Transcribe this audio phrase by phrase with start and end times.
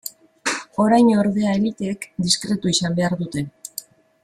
[0.85, 3.45] Orain, ordea, eliteek diskretu izan behar dute.